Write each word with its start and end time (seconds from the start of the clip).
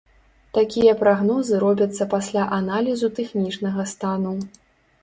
Такія 0.57 0.95
прагнозы 1.01 1.59
робяцца 1.65 2.09
пасля 2.15 2.49
аналізу 2.59 3.13
тэхнічнага 3.21 3.81
стану. 3.95 4.35